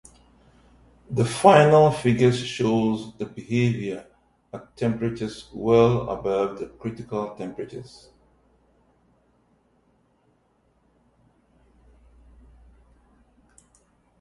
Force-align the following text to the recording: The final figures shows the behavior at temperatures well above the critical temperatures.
The 1.11 1.23
final 1.25 1.91
figures 1.91 2.39
shows 2.43 3.15
the 3.19 3.25
behavior 3.27 4.07
at 4.51 4.75
temperatures 4.75 5.47
well 5.53 6.09
above 6.09 6.57
the 6.57 6.69
critical 6.69 7.35
temperatures. 7.35 8.09